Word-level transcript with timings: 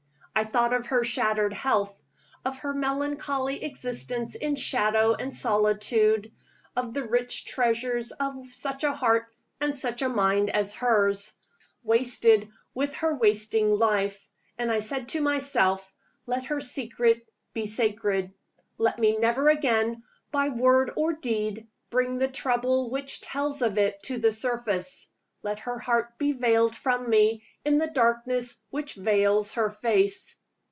I 0.33 0.43
thought 0.45 0.73
of 0.73 0.87
her 0.87 1.03
shattered 1.03 1.53
health; 1.53 2.01
of 2.43 2.59
her 2.59 2.73
melancholy 2.73 3.63
existence 3.63 4.33
in 4.33 4.55
shadow 4.55 5.13
and 5.13 5.31
solitude; 5.31 6.31
of 6.75 6.95
the 6.95 7.03
rich 7.03 7.45
treasures 7.45 8.09
of 8.11 8.47
such 8.51 8.83
a 8.83 8.93
heart 8.93 9.25
and 9.59 9.77
such 9.77 10.01
a 10.01 10.09
mind 10.09 10.49
as 10.49 10.73
hers, 10.73 11.37
wasted 11.83 12.49
with 12.73 12.91
her 12.95 13.13
wasting 13.13 13.77
life; 13.77 14.31
and 14.57 14.71
I 14.71 14.79
said 14.79 15.09
to 15.09 15.21
myself, 15.21 15.93
Let 16.25 16.45
her 16.45 16.61
secret 16.61 17.21
be 17.53 17.67
sacred! 17.67 18.33
let 18.79 18.97
me 18.97 19.17
never 19.17 19.47
again, 19.49 20.01
by 20.31 20.49
word 20.49 20.91
or 20.95 21.13
deed, 21.13 21.67
bring 21.91 22.17
the 22.17 22.29
trouble 22.29 22.89
which 22.89 23.21
tells 23.21 23.61
of 23.61 23.77
it 23.77 24.01
to 24.03 24.17
the 24.17 24.31
surface! 24.31 25.07
let 25.43 25.57
her 25.57 25.79
heart 25.79 26.07
be 26.19 26.31
veiled 26.33 26.75
from 26.75 27.09
me 27.09 27.41
in 27.65 27.79
the 27.79 27.87
darkness 27.87 28.55
which 28.69 28.93
veils 28.93 29.53
her 29.53 29.71
face! 29.71 30.37